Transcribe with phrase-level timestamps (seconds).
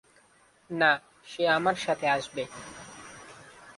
[0.69, 0.91] না,
[1.27, 2.43] সে আমার সাথে আসবে।